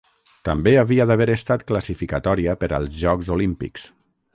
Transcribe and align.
També 0.47 0.73
havia 0.83 1.05
d'haver 1.11 1.29
estat 1.35 1.67
classificatòria 1.73 2.59
per 2.65 2.75
als 2.79 3.01
Jocs 3.05 3.35
Olímpics. 3.41 3.91